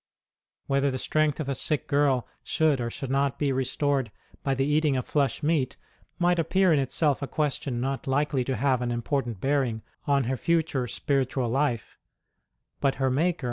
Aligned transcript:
Whether 0.65 0.89
the 0.89 0.97
strength 0.97 1.39
of 1.39 1.47
a 1.47 1.53
sick 1.53 1.85
girl 1.85 2.25
should 2.43 2.81
or 2.81 2.89
should 2.89 3.11
not 3.11 3.37
be 3.37 3.51
restored 3.51 4.09
by 4.41 4.55
the 4.55 4.65
eating 4.65 4.97
of 4.97 5.05
ilesh 5.13 5.43
meat 5.43 5.77
might 6.17 6.39
appear 6.39 6.73
in 6.73 6.79
itself 6.79 7.21
a 7.21 7.27
question 7.27 7.79
not 7.79 8.07
likely 8.07 8.43
to 8.45 8.55
have 8.55 8.81
an 8.81 8.89
important 8.89 9.39
bearing 9.39 9.83
on 10.07 10.23
her 10.23 10.37
future 10.37 10.87
spiritual 10.87 11.49
life; 11.49 11.99
but 12.79 12.95
her 12.95 13.11
Maker 13.11 13.11
has 13.11 13.11
HER 13.11 13.11
LOVE 13.29 13.33
FOR 13.33 13.37
ST. 13.37 13.39